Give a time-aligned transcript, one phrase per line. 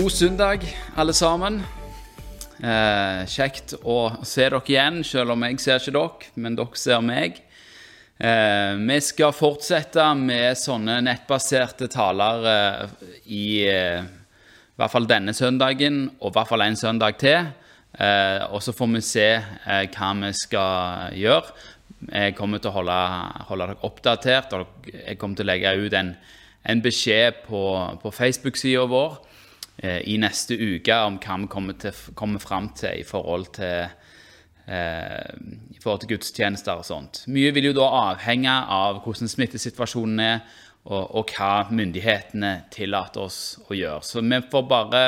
[0.00, 0.62] God søndag,
[0.96, 1.58] alle sammen.
[2.64, 7.02] Eh, kjekt å se dere igjen, selv om jeg ser ikke dere, men dere ser
[7.04, 7.42] meg.
[8.16, 12.96] Eh, vi skal fortsette med sånne nettbaserte taler eh,
[13.28, 14.08] i eh,
[14.80, 17.52] hvert fall denne søndagen, og i hvert fall en søndag til.
[17.92, 21.56] Eh, og så får vi se eh, hva vi skal gjøre.
[22.08, 23.00] Jeg kommer til å holde,
[23.50, 26.14] holde dere oppdatert, og jeg kommer til å legge ut en,
[26.64, 27.66] en beskjed på,
[28.00, 29.26] på Facebook-sida vår
[29.80, 33.88] i neste uke om hva vi kommer, til, kommer fram til i forhold til,
[34.66, 35.30] eh,
[35.72, 37.22] i forhold til gudstjenester og sånt.
[37.32, 40.42] Mye vil jo da avhenge av hvordan smittesituasjonen er,
[40.84, 44.04] og, og hva myndighetene tillater oss å gjøre.
[44.04, 45.04] Så vi får bare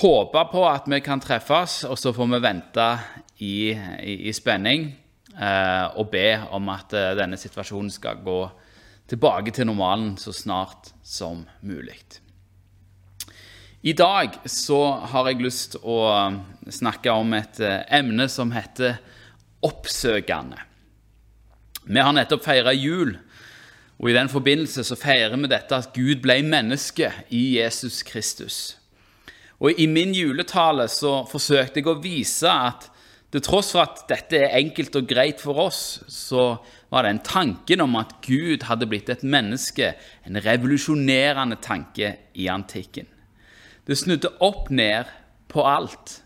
[0.00, 2.88] håpe på at vi kan treffes, og så får vi vente
[3.38, 4.88] i, i, i spenning
[5.38, 8.40] eh, og be om at eh, denne situasjonen skal gå
[9.10, 11.98] tilbake til normalen så snart som mulig.
[13.84, 14.78] I dag så
[15.12, 15.98] har jeg lyst til å
[16.72, 18.94] snakke om et eh, emne som heter
[19.60, 20.56] oppsøkende.
[21.84, 23.12] Vi har nettopp feira jul,
[24.00, 28.78] og i den forbindelse så feirer vi dette at Gud ble menneske i Jesus Kristus.
[29.60, 32.88] Og I min juletale så forsøkte jeg å vise at
[33.34, 36.54] til tross for at dette er enkelt og greit for oss, så
[36.88, 39.92] var det en tanken om at Gud hadde blitt et menneske,
[40.24, 43.10] en revolusjonerende tanke i antikken.
[43.84, 45.10] Det snudde opp ned
[45.48, 46.22] på alt.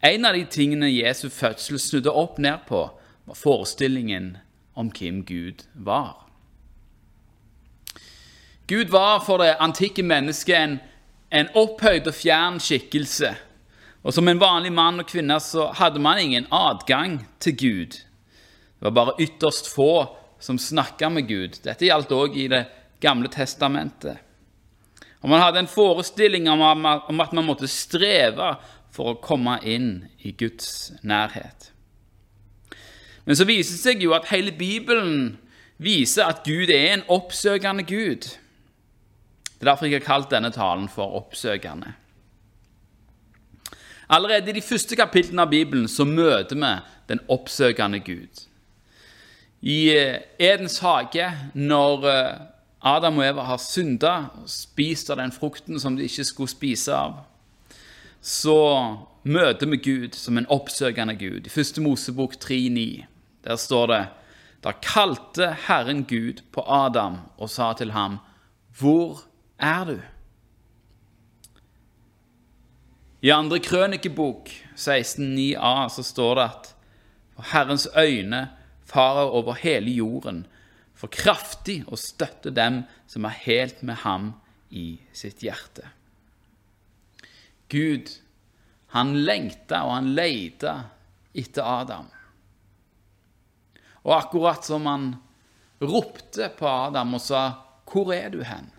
[0.00, 2.90] En av de tingene Jesu fødsel snudde opp ned på,
[3.24, 4.36] var forestillingen
[4.74, 6.26] om hvem Gud var.
[8.66, 10.76] Gud var for det antikke mennesket en,
[11.30, 13.32] en opphøyd og fjern skikkelse.
[14.02, 17.98] Og som en vanlig mann og kvinne så hadde man ingen adgang til Gud.
[18.78, 19.92] Det var bare ytterst få
[20.42, 21.60] som snakka med Gud.
[21.62, 22.64] Dette gjaldt òg i Det
[23.02, 24.18] gamle testamentet.
[25.22, 28.56] Og Man hadde en forestilling om at man måtte streve
[28.92, 31.70] for å komme inn i Guds nærhet.
[33.24, 35.38] Men så viser det seg jo at hele Bibelen
[35.82, 38.26] viser at Gud er en oppsøkende Gud.
[38.26, 41.94] Det er derfor jeg har kalt denne talen for oppsøkende.
[44.12, 46.72] Allerede i de første kapitlene av Bibelen så møter vi
[47.08, 48.42] den oppsøkende Gud.
[49.62, 49.94] I
[50.42, 52.08] Edens hage, når
[52.82, 54.12] Adam og Eva har synda
[54.50, 57.20] spist av den frukten som de ikke skulle spise av,
[58.22, 58.58] så
[59.22, 61.46] møter vi Gud som en oppsøkende Gud.
[61.46, 63.04] I første Mosebok 3,9
[63.42, 64.02] der står det
[64.62, 68.18] Da kalte Herren Gud på Adam og sa til ham,
[68.78, 69.24] Hvor
[69.58, 69.98] er du?
[73.22, 76.74] I andre krønikebok 16,9a så står det at
[77.52, 78.48] Herrens øyne
[78.86, 80.46] farer over hele jorden
[81.02, 84.28] for kraftig å støtte dem som er helt med ham
[84.70, 85.88] i sitt hjerte.
[87.72, 88.06] Gud,
[88.94, 90.76] han lengta og han leita
[91.34, 92.06] etter Adam.
[94.06, 95.08] Og akkurat som han
[95.82, 97.42] ropte på Adam og sa
[97.82, 98.70] 'Hvor er du hen?'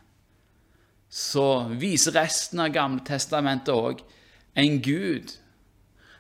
[1.10, 4.00] så viser resten av Gamle testamentet òg
[4.56, 5.36] en Gud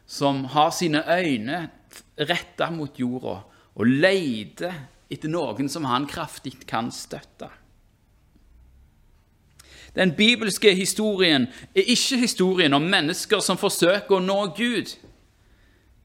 [0.05, 1.69] som har sine øyne
[2.17, 3.43] retta mot jorda
[3.75, 4.73] og leter
[5.13, 7.49] etter noen som han kraftig kan støtte.
[9.95, 14.95] Den bibelske historien er ikke historien om mennesker som forsøker å nå Gud,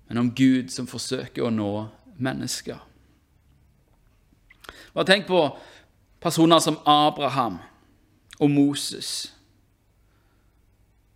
[0.08, 1.72] men om Gud som forsøker å nå
[2.20, 2.82] mennesker.
[4.92, 5.40] Bare tenk på
[6.20, 7.58] personer som Abraham
[8.38, 9.32] og Moses,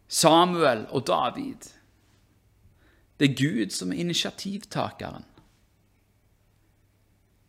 [0.08, 1.68] Samuel og David.
[3.20, 5.24] Det er Gud som er initiativtakeren.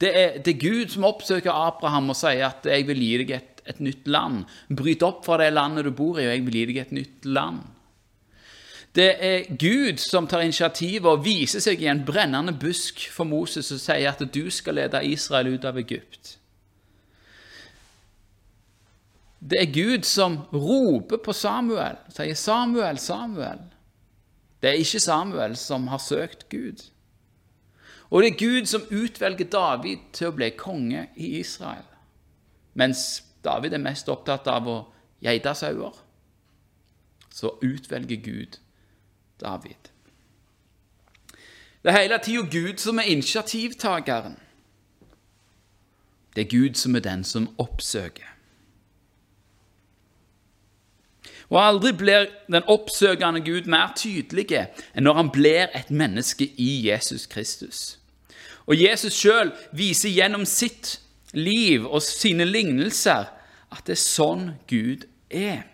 [0.03, 3.29] Det er, det er, Gud som oppsøker Abraham og sier at 'jeg vil gi deg
[3.37, 4.43] et, et, nytt land'.
[4.67, 7.25] Bryt opp fra det landet du bor i, og jeg vil gi deg et nytt
[7.25, 7.61] land.
[8.95, 13.71] Det er Gud som tar initiativet og viser seg i en brennende busk for Moses
[13.71, 16.37] og sier at du skal lede Israel ut av Egypt.
[19.39, 23.71] Det er Gud som roper på Samuel, sier 'Samuel, Samuel'.
[24.61, 26.92] Det er ikke Samuel som har søkt Gud.
[28.13, 31.87] Og det er Gud som utvelger David til å bli konge i Israel.
[32.77, 34.75] Mens David er mest opptatt av å
[35.25, 35.95] geite sauer,
[37.33, 38.59] så utvelger Gud
[39.41, 39.89] David.
[41.81, 44.37] Det er hele tida Gud som er initiativtakeren.
[46.35, 48.29] Det er Gud som er den som oppsøker.
[51.49, 56.87] Og aldri blir den oppsøkende Gud mer tydelig enn når han blir et menneske i
[56.87, 58.02] Jesus Kristus.
[58.67, 60.97] Og Jesus sjøl viser gjennom sitt
[61.33, 63.29] liv og sine lignelser
[63.73, 65.65] at det er sånn Gud er.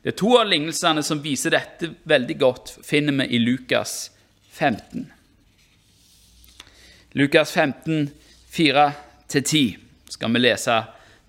[0.00, 4.10] Det er to av lignelsene som viser dette veldig godt, finner vi i Lukas
[4.56, 5.04] 15.
[7.20, 8.10] Lukas 15,
[8.50, 9.76] 4-10
[10.10, 10.78] skal vi lese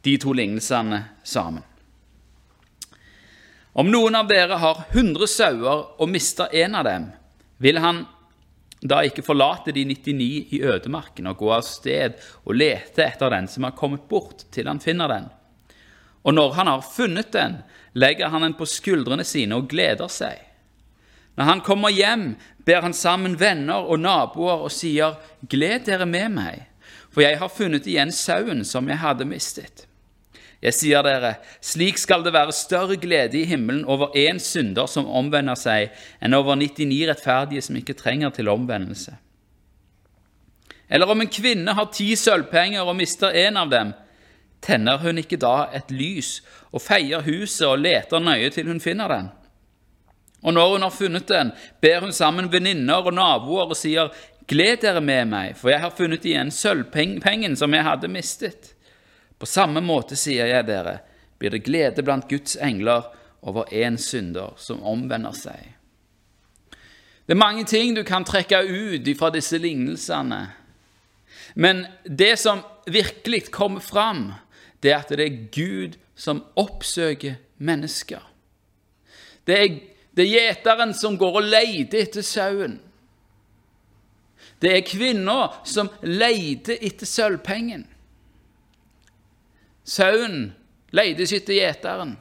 [0.01, 1.63] de to lignelsene sammen.
[3.71, 7.05] Om noen av dere har hundre sauer og mister en av dem,
[7.61, 8.03] vil han
[8.81, 13.49] da ikke forlater de 99 i ødemarken og gå av sted og lete etter den
[13.51, 15.27] som har kommet bort, til han finner den.
[16.25, 17.59] Og når han har funnet den,
[17.93, 20.39] legger han den på skuldrene sine og gleder seg.
[21.37, 22.25] Når han kommer hjem,
[22.65, 25.17] ber han sammen venner og naboer og sier,
[25.49, 26.65] Gled dere med meg,
[27.13, 29.85] for jeg har funnet igjen sauen som jeg hadde mistet.
[30.61, 31.33] Jeg sier dere,
[31.65, 35.89] slik skal det være større glede i himmelen over én synder som omvender seg,
[36.21, 39.15] enn over 99 rettferdige som ikke trenger til omvendelse.
[40.91, 43.93] Eller om en kvinne har ti sølvpenger og mister en av dem,
[44.61, 49.09] tenner hun ikke da et lys og feier huset og leter nøye til hun finner
[49.09, 49.31] den?
[50.41, 54.13] Og når hun har funnet den, ber hun sammen venninner og naboer og sier,
[54.51, 58.70] Gled dere med meg, for jeg har funnet igjen sølvpengen som jeg hadde mistet.
[59.41, 60.99] På samme måte, sier jeg dere,
[61.41, 63.07] blir det glede blant Guds engler
[63.41, 65.71] over én synder som omvender seg.
[67.25, 70.43] Det er mange ting du kan trekke ut fra disse lignelsene.
[71.57, 74.27] Men det som virkelig kommer fram,
[74.85, 78.21] det er at det er Gud som oppsøker mennesker.
[79.49, 79.79] Det er,
[80.13, 82.77] det er gjeteren som går og leter etter sauen.
[84.61, 87.87] Det er kvinna som leter etter sølvpengen.
[89.91, 90.53] Sauen
[90.93, 92.17] ikke etter gjeteren.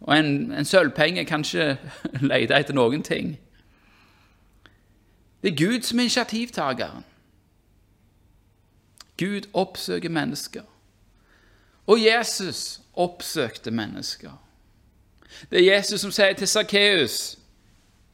[0.00, 1.78] Og en, en sølvpenge kan ikke
[2.30, 3.38] lete etter noen ting.
[5.42, 7.04] Det er Gud som er initiativtakeren.
[9.18, 10.62] Gud oppsøker mennesker.
[11.86, 14.36] Og Jesus oppsøkte mennesker.
[15.50, 17.38] Det er Jesus som sier til Sakkeus,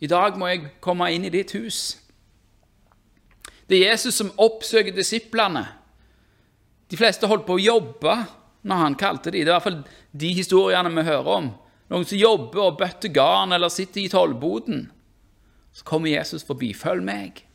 [0.01, 1.99] 'I dag må jeg komme inn i ditt hus.'
[3.69, 5.82] Det er Jesus som oppsøker disiplene.
[6.93, 8.15] De fleste holdt på å jobbe
[8.69, 9.47] når han kalte dem.
[9.47, 9.79] Det er i hvert fall
[10.13, 11.47] de historiene vi hører om.
[11.89, 14.91] Noen som jobber og bøtter garn eller sitter i tollboden.
[15.73, 16.75] Så kommer Jesus forbi.
[16.77, 17.47] 'Følg meg.'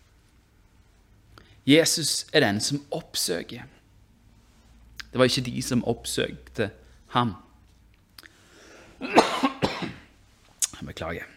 [1.67, 3.67] Jesus er den som oppsøker.
[5.11, 6.69] Det var ikke de som oppsøkte
[7.13, 7.35] ham.
[10.87, 11.27] Beklager.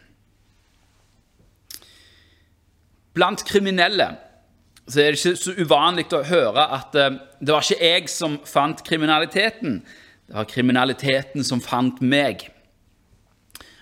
[3.13, 4.17] Blant kriminelle
[4.91, 8.39] så er det ikke så uvanlig å høre at eh, det var ikke jeg som
[8.47, 9.81] fant kriminaliteten,
[10.27, 12.47] det var kriminaliteten som fant meg.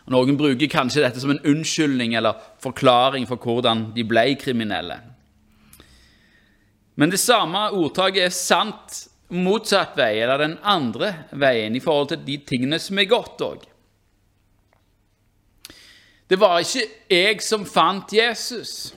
[0.07, 4.97] Og noen bruker kanskje dette som en unnskyldning eller forklaring for hvordan de ble kriminelle.
[6.99, 12.23] Men det samme ordtaket er sant motsatt vei, eller den andre veien, i forhold til
[12.25, 13.67] de tingene som er godt òg.
[16.29, 18.91] Det var ikke jeg som fant Jesus.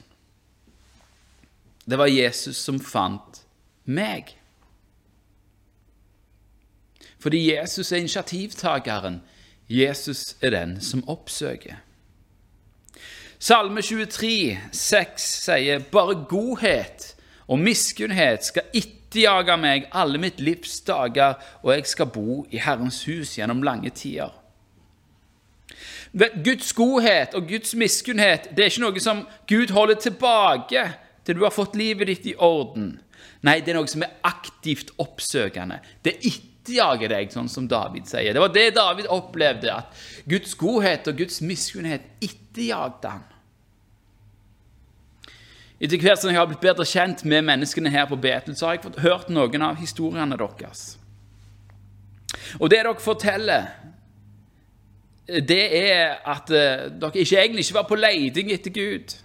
[1.85, 3.43] Det var Jesus som fant
[3.85, 4.37] meg.
[7.23, 9.23] Fordi Jesus er initiativtakeren.
[9.69, 11.81] Jesus er den som oppsøker.
[13.39, 17.09] Salme 23, 6 sier bare godhet
[17.51, 23.03] og miskunnhet skal etterjage meg alle mitt livs dager, og jeg skal bo i Herrens
[23.09, 24.31] hus gjennom lange tider.
[26.45, 30.85] Guds godhet og Guds miskunnhet det er ikke noe som Gud holder tilbake
[31.25, 32.97] til du har fått livet ditt i orden.
[33.47, 35.81] Nei, det er noe som er aktivt oppsøkende.
[36.03, 38.35] Det etterjager deg, sånn som David sier.
[38.35, 43.29] Det var det David opplevde, at Guds godhet og Guds miskunnhet etterjagde han.
[45.83, 48.77] Etter hvert som jeg har blitt bedre kjent med menneskene her på Betel, så har
[48.77, 50.85] jeg fått hørt noen av historiene deres.
[52.61, 53.67] Og det dere forteller,
[55.27, 59.17] det er at uh, dere ikke egentlig ikke var på leiding etter Gud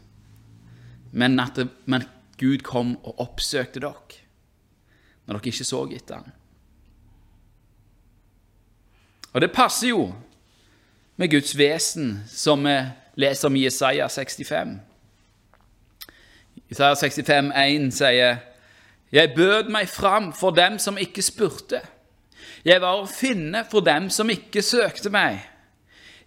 [1.12, 2.06] men at det, men
[2.38, 4.24] Gud kom og oppsøkte dere
[5.28, 6.30] når dere ikke så etter ham.
[9.34, 10.06] Og det passer jo
[11.20, 12.78] med Guds vesen, som vi
[13.20, 14.78] leser om i Isaiah 65.
[16.72, 18.40] Isaiah 65, 1 sier
[19.12, 21.82] Jeg bød meg fram for dem som ikke spurte.
[22.66, 25.44] Jeg var å finne for dem som ikke søkte meg.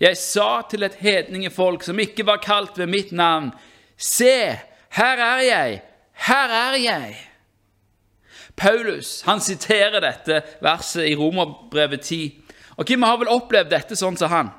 [0.01, 3.53] Jeg sa til et hedningefolk som ikke var kalt ved mitt navn,
[4.01, 4.57] Se,
[4.91, 5.83] 'Her er jeg!
[6.13, 7.31] Her er jeg!'
[8.57, 12.45] Paulus han siterer dette verset i Romerbrevet 10.
[12.77, 14.51] Og hvem har vel opplevd dette sånn som han?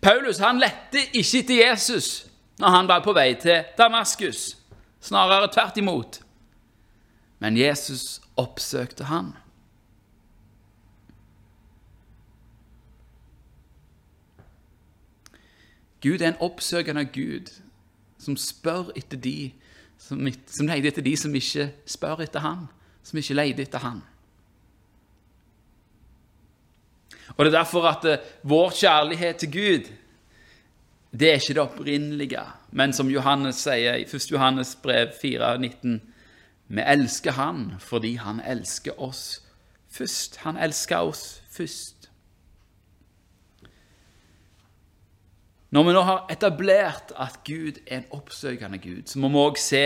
[0.00, 2.26] Paulus han lette ikke etter Jesus
[2.60, 4.56] når han var på vei til Damaskus.
[5.00, 6.20] Snarere tvert imot.
[7.38, 9.34] Men Jesus oppsøkte han.
[16.00, 17.50] Gud er en oppsøkende Gud
[18.26, 19.52] som spør etter de
[19.98, 22.66] som, leter etter de som ikke spør etter han,
[23.06, 24.02] som ikke leter etter han.
[27.36, 29.94] Og Det er derfor at uh, vår kjærlighet til Gud
[31.16, 32.42] det er ikke det opprinnelige,
[32.76, 34.26] men som Johannes sier i 1.
[34.30, 35.94] Johannes brev 4,19
[36.68, 39.42] Vi elsker Han fordi Han elsker oss
[39.88, 40.36] først.
[40.44, 41.95] Han elsker oss først.
[45.76, 49.58] Når vi nå har etablert at Gud er en oppsøkende Gud, så må vi òg
[49.60, 49.82] se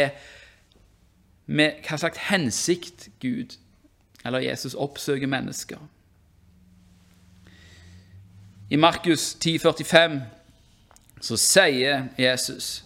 [1.51, 3.57] med hva slags hensikt Gud
[4.23, 5.81] eller Jesus oppsøker mennesker.
[8.71, 10.21] I Markus 10,45
[11.21, 12.85] så sier Jesus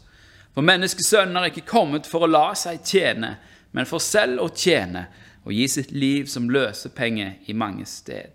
[0.54, 3.34] For menneskesønnen er ikke kommet for å la seg tjene,
[3.76, 5.04] men for selv å tjene
[5.44, 8.32] og gi sitt liv som løsepenge i mange sted.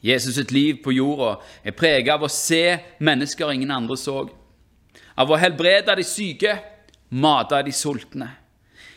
[0.00, 1.36] Jesus sitt liv på jorda
[1.66, 4.22] er preget av å se mennesker ingen andre så,
[5.18, 6.54] av å helbrede de syke,
[7.10, 8.28] mate de sultne,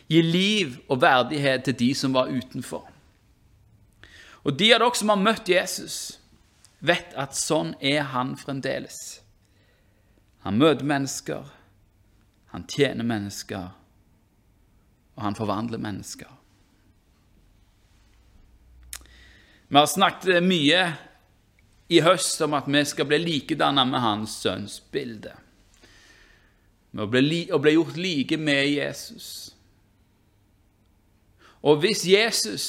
[0.06, 2.84] gi liv og verdighet til de som var utenfor.
[4.42, 5.96] Og de av dere som har møtt Jesus,
[6.82, 9.22] vet at sånn er han fremdeles.
[10.42, 11.46] Han møter mennesker,
[12.50, 13.70] han tjener mennesker,
[15.14, 16.30] og han forvandler mennesker.
[19.72, 20.80] Vi har snakket mye
[21.88, 25.30] i høst om at vi skal bli likedannet med hans sønns bilde.
[26.92, 29.30] Å bli, å bli gjort like med Jesus.
[31.64, 32.66] Og hvis Jesus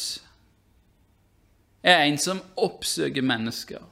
[1.83, 3.83] er en som oppsøker mennesker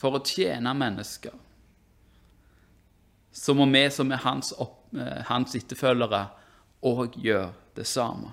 [0.00, 1.34] for å tjene mennesker,
[3.36, 6.22] så må vi som er hans, opp, eh, hans etterfølgere,
[6.88, 8.32] òg gjøre det samme.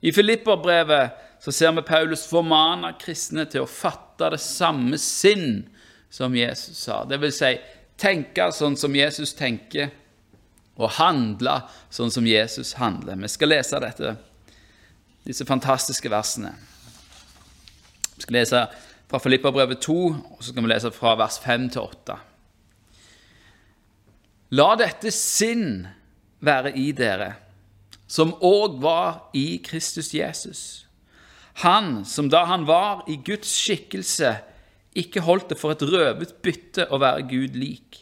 [0.00, 5.68] I Filipperbrevet så ser vi Paulus formane kristne til å fatte det samme sinn
[6.12, 7.02] som Jesus sa.
[7.08, 7.54] Det vil si
[8.00, 9.92] tenke sånn som Jesus tenker,
[10.80, 11.58] og handle
[11.92, 13.18] sånn som Jesus handler.
[13.20, 14.14] Vi skal lese dette
[15.26, 16.54] disse fantastiske versene.
[18.14, 18.62] Vi skal lese
[19.10, 22.16] fra Filipperbrevet 2, og så skal vi lese fra vers 5 til 8.
[24.56, 25.84] La dette sinn
[26.40, 27.34] være i dere,
[28.10, 30.86] som òg var i Kristus Jesus.
[31.62, 34.34] Han som da han var i Guds skikkelse,
[34.98, 38.00] ikke holdt det for et røvet bytte å være Gud lik,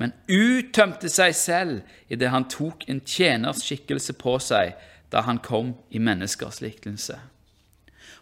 [0.00, 4.72] men uttømte seg selv idet han tok en tjeners skikkelse på seg
[5.12, 7.18] da han kom i menneskers liknelse.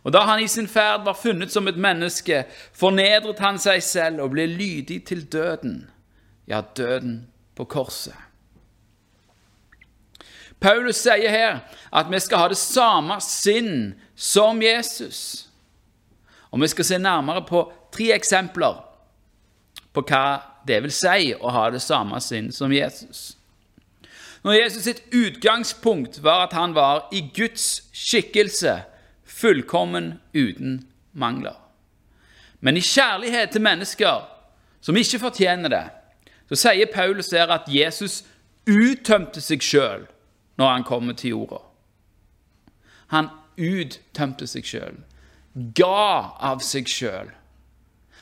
[0.02, 2.42] Og da han i sin ferd var funnet som et menneske,
[2.74, 5.84] fornedret han seg selv og ble lydig til døden,
[6.50, 8.16] ja, døden på korset.
[10.60, 11.60] Paulus sier her
[11.92, 15.48] at vi skal ha det samme sinn som Jesus.
[16.50, 17.64] Og vi skal se nærmere på
[17.94, 18.82] tre eksempler
[19.94, 20.24] på hva
[20.66, 23.36] det vil si å ha det samme sinn som Jesus.
[24.44, 28.82] Når Jesus sitt utgangspunkt var at han var i Guds skikkelse,
[29.24, 30.80] fullkommen uten
[31.12, 31.56] mangler.
[32.60, 34.26] Men i kjærlighet til mennesker
[34.84, 35.84] som ikke fortjener det,
[36.50, 38.22] så sier Paulus her at Jesus
[38.68, 40.08] uttømte seg sjøl
[40.60, 41.62] når han kommer til jorda.
[43.14, 44.98] Han uttømte seg sjøl,
[45.76, 47.30] ga av seg sjøl.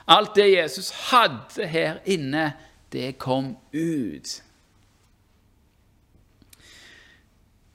[0.09, 2.53] Alt det Jesus hadde her inne,
[2.95, 4.39] det kom ut.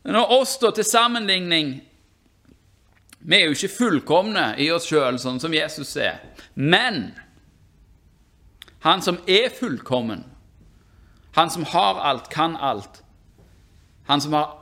[0.04, 1.76] Når oss da til sammenligning
[3.24, 6.18] Vi er jo ikke fullkomne i oss sjøl, sånn som Jesus er.
[6.60, 7.14] Men
[8.84, 10.26] han som er fullkommen,
[11.38, 13.03] han som har alt, kan alt,
[14.08, 14.58] han som har,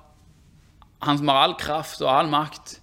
[1.00, 2.78] han som har all kraft og all makt,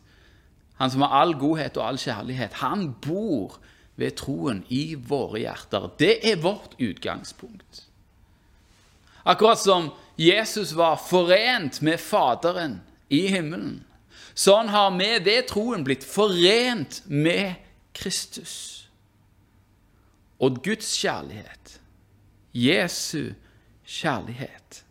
[0.79, 3.59] han som har all godhet og all kjærlighet, han bor
[3.99, 5.91] ved troen i våre hjerter.
[5.99, 7.85] Det er vårt utgangspunkt.
[9.29, 12.79] Akkurat som Jesus var forent med Faderen
[13.11, 13.83] i himmelen.
[14.39, 17.59] Sånn har vi ved troen blitt forent med
[17.97, 18.87] Kristus.
[20.39, 21.81] Og Guds kjærlighet,
[22.55, 23.35] Jesu
[23.83, 24.85] kjærlighet,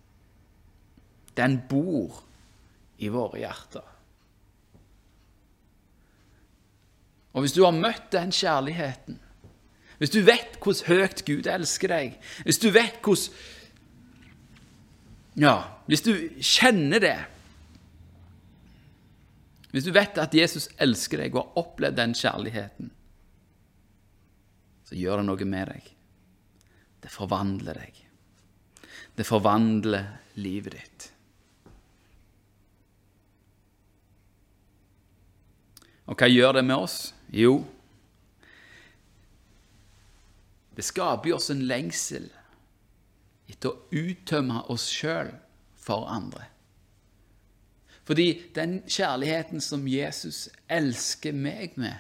[1.38, 2.24] den bor
[2.98, 3.86] i våre hjerter.
[7.38, 9.20] Og hvis du har møtt den kjærligheten,
[9.98, 13.53] hvis du vet hvordan høyt Gud elsker deg, hvis du vet hvordan
[15.38, 17.17] ja, hvis du kjenner det
[19.70, 22.88] Hvis du vet at Jesus elsker deg og har opplevd den kjærligheten,
[24.88, 25.89] så gjør det noe med deg.
[27.03, 28.00] Det forvandler deg.
[29.20, 30.08] Det forvandler
[30.39, 31.10] livet ditt.
[36.08, 37.00] Og hva gjør det med oss?
[37.36, 37.60] Jo,
[40.78, 42.28] Det skaper oss en lengsel
[43.50, 45.32] etter å uttømme oss sjøl
[45.82, 46.44] for andre.
[48.06, 51.98] Fordi den kjærligheten som Jesus elsker meg med,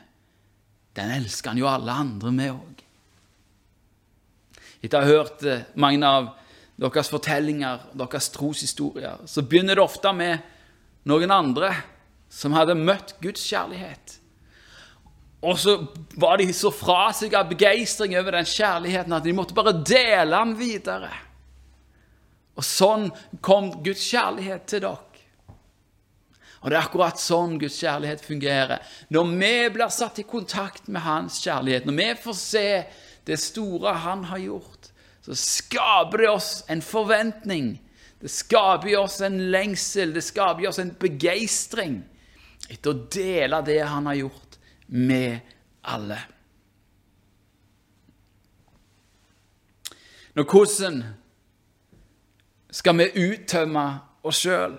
[0.93, 2.83] den elsker han jo alle andre med òg.
[4.85, 6.29] Etter å ha hørt eh, mange av
[6.77, 10.45] deres fortellinger, deres troshistorier, så begynner det ofte med
[11.09, 11.73] noen andre
[12.29, 14.17] som hadde møtt Guds kjærlighet.
[15.45, 15.77] Og så
[16.17, 20.33] var de så fra seg av begeistring over den kjærligheten at de måtte bare dele
[20.33, 21.11] den videre.
[22.57, 23.11] Og sånn
[23.45, 25.03] kom Guds kjærlighet til dere.
[26.57, 28.81] Og det er akkurat sånn Guds kjærlighet fungerer.
[29.13, 32.67] Når vi blir satt i kontakt med Hans kjærlighet, når vi får se
[33.29, 34.89] det store Han har gjort,
[35.21, 37.75] så skaper det oss en forventning.
[38.17, 42.01] Det skaper i oss en lengsel, det skaper i oss en begeistring
[42.67, 44.57] etter å dele det Han har gjort,
[44.87, 45.39] med
[45.81, 46.17] alle.
[50.37, 51.01] Nå, hvordan
[52.71, 53.83] skal vi uttømme
[54.27, 54.77] oss sjøl?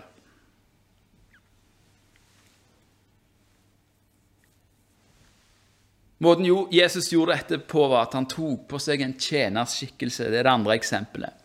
[6.25, 10.31] Måten Jesus gjorde dette på, var at han tok på seg en tjenerskikkelse.
[10.31, 11.45] Det er det andre eksempelet.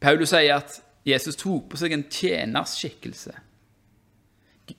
[0.00, 3.34] Paulus sier at Jesus tok på seg en tjenerskikkelse.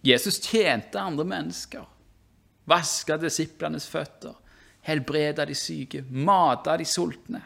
[0.02, 1.86] Jesus tjente andre mennesker.
[2.68, 4.36] Vaska disiplenes føtter,
[4.84, 7.42] helbreda de syke, mata de sultne.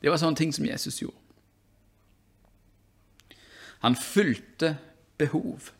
[0.00, 1.22] Det var sånne ting som Jesus gjorde.
[3.82, 4.76] Han fulgte
[5.18, 5.70] behov.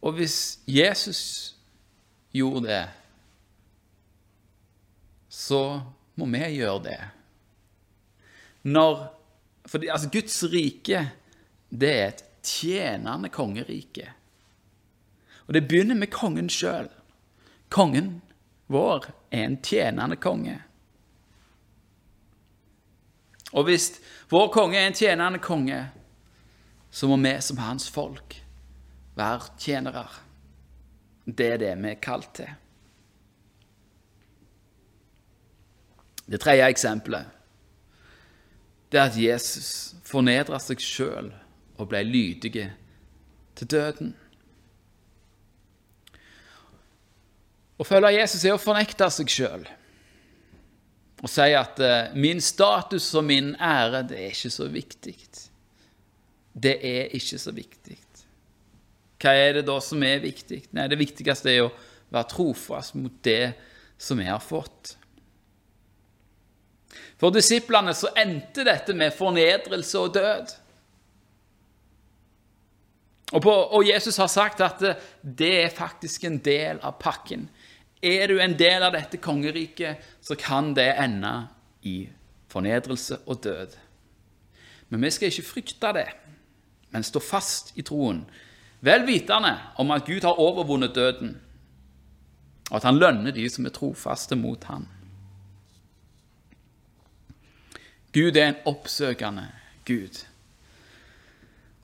[0.00, 1.56] Og hvis Jesus
[2.30, 2.84] gjorde det,
[5.28, 5.82] så
[6.18, 7.00] må vi gjøre det.
[8.68, 9.14] Når
[9.68, 11.10] For altså, Guds rike,
[11.68, 14.06] det er et tjenende kongerike.
[15.46, 16.88] Og det begynner med kongen sjøl.
[17.68, 18.22] Kongen
[18.72, 20.56] vår er en tjenende konge.
[23.52, 23.90] Og hvis
[24.32, 25.82] vår konge er en tjenende konge,
[26.90, 28.38] så må vi som hans folk
[29.16, 30.06] være tjenere.
[31.24, 32.48] Det er det vi er kalt til.
[36.28, 37.34] Det tredje eksempelet
[38.88, 39.70] det er at Jesus
[40.08, 41.26] fornedra seg sjøl
[41.76, 42.52] og ble lydig
[43.58, 44.14] til døden.
[47.78, 49.66] Å følge Jesus er å fornekte seg sjøl
[51.18, 55.16] og si at uh, min status og min ære, det er ikke så viktig.
[56.54, 57.96] Det er ikke så viktig.
[59.18, 60.60] Hva er det da som er viktig?
[60.78, 61.72] Nei, Det viktigste er å
[62.14, 63.56] være trofast mot det
[63.98, 64.94] som vi har fått.
[67.18, 70.54] For disiplene så endte dette med fornedrelse og død.
[73.32, 74.80] Og, på, og Jesus har sagt at
[75.22, 77.48] det, er faktisk en del av pakken.
[78.00, 81.34] Er du en del av dette kongeriket, så kan det ende
[81.82, 82.08] i
[82.48, 83.74] fornedrelse og død.
[84.88, 86.06] Men vi skal ikke frykte det,
[86.94, 88.22] men stå fast i troen,
[88.80, 91.34] vel vitende om at Gud har overvunnet døden,
[92.70, 94.86] og at han lønner de som er trofaste mot ham.
[98.18, 99.46] Gud er en oppsøkende
[99.86, 100.24] Gud.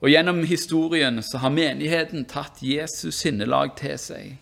[0.03, 4.33] Og Gjennom historien så har menigheten tatt Jesus sinnelag til seg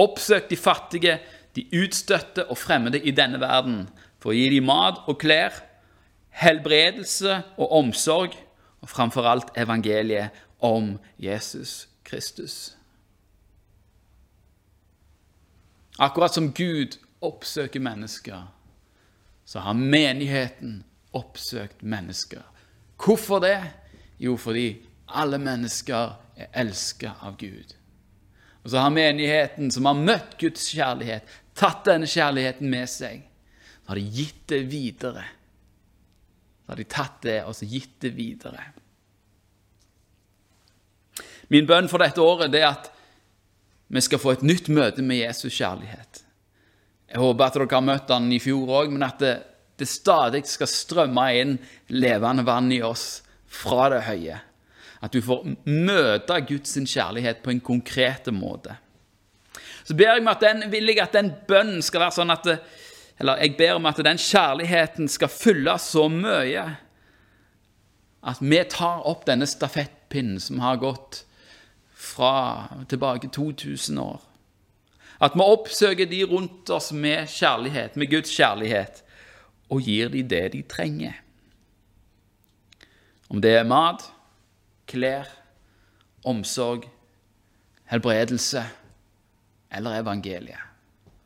[0.00, 1.18] Oppsøkt de fattige,
[1.56, 3.88] de utstøtte og fremmede i denne verden
[4.20, 5.52] for å gi dem mat og klær,
[6.40, 8.36] helbredelse og omsorg,
[8.80, 12.76] og framfor alt evangeliet om Jesus Kristus.
[16.00, 18.46] Akkurat som Gud oppsøker mennesker,
[19.44, 20.84] så har menigheten
[21.16, 22.42] oppsøkt mennesker.
[23.00, 23.58] Hvorfor det?
[24.20, 24.82] Jo, fordi
[25.16, 27.74] alle mennesker er elsket av Gud.
[28.62, 31.24] Og så har menigheten, som har møtt Guds kjærlighet,
[31.56, 33.24] tatt denne kjærligheten med seg.
[33.80, 35.24] Så har de gitt det videre.
[36.64, 38.68] Så har de tatt det og så gitt det videre.
[41.50, 42.90] Min bønn for dette året er at
[43.90, 46.20] vi skal få et nytt møte med Jesus kjærlighet.
[47.10, 49.32] Jeg håper at dere har møtt han i fjor òg, men at det,
[49.80, 51.56] det stadig skal strømme inn
[51.92, 54.38] levende vann i oss fra det høye.
[55.00, 58.76] At du får møte Guds kjærlighet på en konkret måte.
[59.84, 62.46] Så ber jeg, at den, vil jeg at den bønnen skal være sånn at
[63.20, 66.62] Eller jeg ber om at den kjærligheten skal fylle så mye
[68.20, 71.22] at vi tar opp denne stafettpinnen som har gått
[71.92, 74.20] fra tilbake 2000 år.
[75.20, 79.02] At vi oppsøker de rundt oss med kjærlighet, med Guds kjærlighet,
[79.70, 81.14] og gir dem det de trenger.
[83.30, 84.02] Om det er mat,
[84.90, 85.28] klær,
[86.26, 86.88] omsorg,
[87.90, 88.64] helbredelse
[89.70, 90.66] eller evangeliet.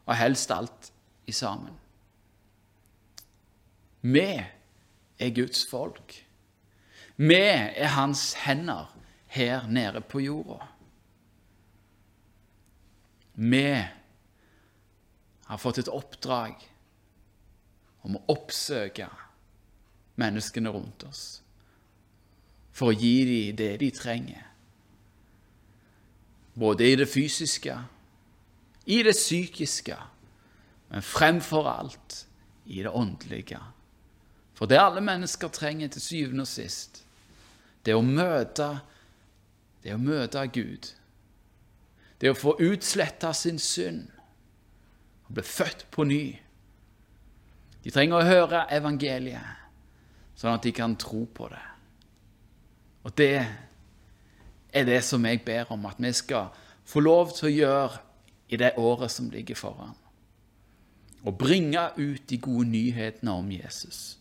[0.05, 0.93] Og helst alt
[1.27, 1.73] i sammen.
[4.05, 4.27] Vi
[5.19, 6.19] er Guds folk.
[7.17, 8.91] Vi er hans hender
[9.27, 10.61] her nede på jorda.
[13.35, 13.67] Vi
[15.47, 16.61] har fått et oppdrag
[18.05, 19.09] om å oppsøke
[20.21, 21.25] menneskene rundt oss
[22.75, 24.43] for å gi dem det de trenger.
[26.59, 27.77] Både i det fysiske,
[28.87, 29.97] i det psykiske,
[30.91, 32.25] men fremfor alt
[32.67, 33.61] i det åndelige.
[34.55, 37.03] For det alle mennesker trenger til syvende og sist,
[37.85, 38.69] det er å møte,
[39.83, 40.91] det er å møte Gud.
[42.19, 44.07] Det er å få utsletta sin synd
[45.27, 46.23] og bli født på ny.
[47.85, 49.61] De trenger å høre evangeliet,
[50.41, 51.65] sånn at de kan tro på det.
[53.05, 53.45] Og det
[54.73, 56.49] er det som jeg ber om at vi skal
[56.89, 58.01] få lov til å gjøre
[58.49, 59.95] i det året som ligger foran.
[61.25, 64.19] Og bringe ut de gode nyhetene om Jesus.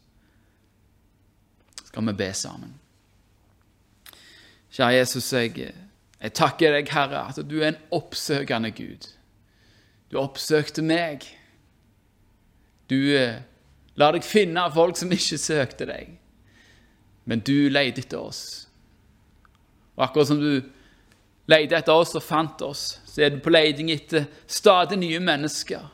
[1.87, 2.75] Skal vi be sammen?
[4.73, 5.73] Kjære Jesus, jeg,
[6.19, 9.07] jeg takker deg, Herre, at du er en oppsøkende Gud.
[10.11, 11.27] Du oppsøkte meg.
[12.89, 13.43] Du eh,
[13.99, 16.15] la deg finne folk som ikke søkte deg.
[17.29, 18.67] Men du leide etter oss.
[19.95, 20.63] Og akkurat som du
[21.49, 25.85] leide etter oss og fant oss, så er du på leiding etter stadig nye mennesker.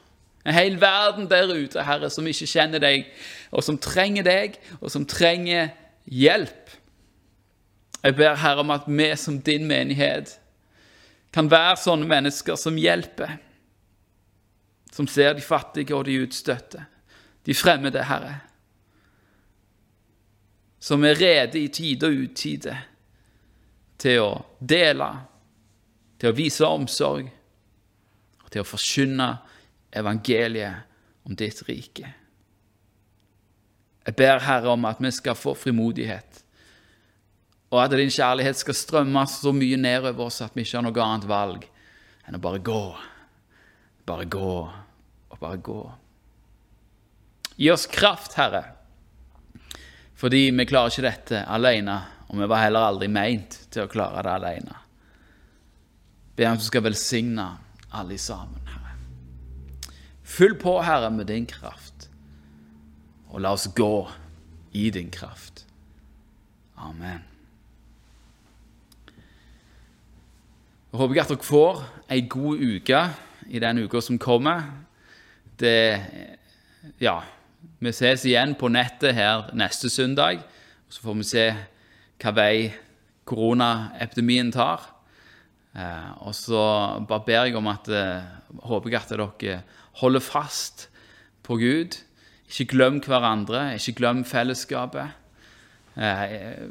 [0.47, 3.09] En hel verden der ute, Herre, som ikke kjenner deg,
[3.51, 5.73] og som trenger deg, og som trenger
[6.09, 6.71] hjelp.
[7.99, 10.37] Jeg ber Herre om at vi som din menighet
[11.35, 13.35] kan være sånne mennesker som hjelper,
[14.95, 16.85] som ser de fattige og de utstøtte,
[17.49, 18.35] de fremmede, Herre,
[20.79, 22.75] som er rede i tide og utide
[23.97, 25.07] til å dele,
[26.21, 27.31] til å vise omsorg
[28.43, 29.29] og til å forkynne
[29.97, 32.11] evangeliet om ditt rike.
[34.05, 36.43] Jeg ber Herre om at vi skal få frimodighet,
[37.73, 41.07] og at din kjærlighet skal strømme så mye nedover oss at vi ikke har noe
[41.07, 41.65] annet valg
[42.27, 42.83] enn å bare gå,
[44.05, 45.81] bare gå og bare gå.
[47.59, 48.63] Gi oss kraft, Herre,
[50.15, 51.97] fordi vi klarer ikke dette alene
[52.29, 54.75] og vi var heller aldri meint til å klare det alene.
[56.37, 57.47] Be om du skal velsigne
[57.97, 58.93] alle sammen, Herre.
[60.29, 62.05] Fyll på, Herre, med din kraft,
[63.33, 64.05] og la oss gå
[64.77, 65.65] i din kraft.
[66.77, 67.25] Amen.
[70.89, 71.81] Jeg håper at dere får
[72.13, 73.01] ei god uke
[73.49, 74.69] i den uka som kommer.
[75.59, 75.75] Det
[77.01, 77.19] Ja,
[77.79, 80.41] vi ses igjen på nettet her neste søndag.
[80.91, 81.45] Så får vi se
[82.19, 82.71] hva vei
[83.29, 84.83] koronaepidemien tar.
[85.77, 86.61] Eh, og så
[87.07, 88.25] bare ber jeg om at eh,
[88.67, 89.59] håper jeg at dere
[90.01, 90.89] holder fast
[91.45, 91.95] på Gud.
[92.49, 95.15] Ikke glem hverandre, ikke glem fellesskapet.
[95.95, 96.67] Eh,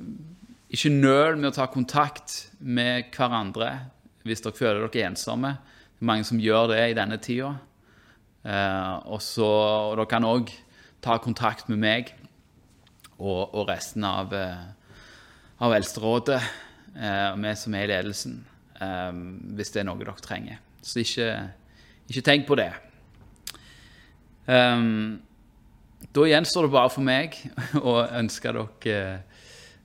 [0.69, 3.73] ikke nøl med å ta kontakt med hverandre
[4.29, 5.57] hvis dere føler dere ensomme.
[5.97, 7.55] Det er mange som gjør det i denne tida.
[8.49, 10.51] Og, så, og dere kan òg
[11.05, 12.13] ta kontakt med meg
[13.19, 14.67] og, og resten av eh,
[15.59, 16.39] av Eldsterådet,
[16.95, 18.37] eh, og vi som er i ledelsen,
[18.79, 19.13] eh,
[19.59, 20.61] hvis det er noe dere trenger.
[20.83, 21.31] Så ikke,
[22.07, 22.71] ikke tenk på det.
[24.49, 27.35] Da gjenstår det bare for meg
[27.91, 29.01] å ønske dere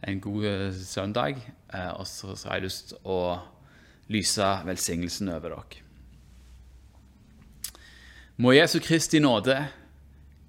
[0.05, 1.41] en god søndag.
[1.97, 3.17] Og så har jeg lyst til å
[4.13, 5.81] lyse velsignelsen over dere.
[8.39, 9.57] Må Jesu Kristi nåde,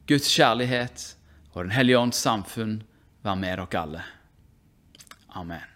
[0.09, 1.17] Guds kjærlighet
[1.55, 2.83] og Den hellige ånds samfunn
[3.25, 4.03] være med dere alle.
[5.35, 5.74] Amen.